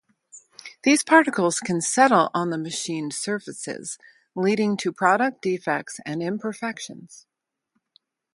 [0.81, 3.99] These particles can settle on the machined surfaces,
[4.33, 7.27] leading to product defects and imperfections.